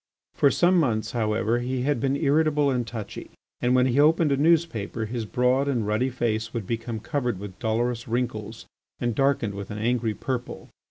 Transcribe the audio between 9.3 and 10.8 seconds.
with an angry purple.